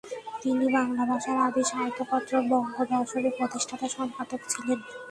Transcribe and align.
তিনি 0.41 0.65
বাংলা 0.75 1.03
ভাষার 1.11 1.37
আদি 1.47 1.63
সাহিত্যপত্র 1.71 2.33
বঙ্গদর্শনের 2.51 3.33
প্রতিষ্ঠাতা 3.37 3.87
সম্পাদক 3.95 4.41
ছিলেন। 4.51 4.79